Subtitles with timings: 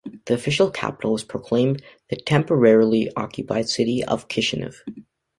[0.25, 4.77] The official capital was proclaimed the "temporarily occupied city of Kishinev".